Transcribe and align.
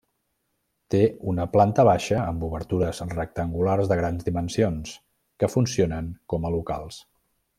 Té 0.93 1.01
una 1.33 1.43
planta 1.55 1.83
baixa 1.89 2.21
amb 2.21 2.45
obertures 2.47 3.03
rectangulars 3.11 3.93
de 3.93 3.99
grans 4.01 4.27
dimensions, 4.31 4.97
que 5.43 5.53
funcionen 5.57 6.13
com 6.35 6.49
a 6.49 6.53
locals. 6.59 7.03